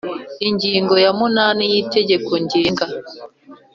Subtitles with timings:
[0.49, 2.87] Ingingo ya munani y Itegeko Ngenga